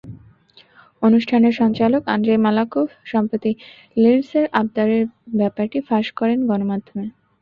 অনুষ্ঠানের 1.01 1.53
সঞ্চালক 1.53 2.03
Andrei 2.07 2.43
Malakhov 2.45 2.87
সম্প্রতি 3.05 3.51
লিন্ডসের 3.97 4.45
আবদারের 4.59 5.03
ব্যাপারটি 5.39 5.79
ফাঁস 5.87 6.07
করেন 6.19 6.39
গণমাধ্যমে। 6.49 7.05